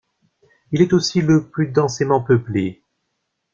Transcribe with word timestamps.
Il 0.71 0.81
est 0.81 0.93
aussi 0.93 1.21
le 1.21 1.47
plus 1.51 1.67
densément 1.71 2.23
peuplé. 2.23 2.81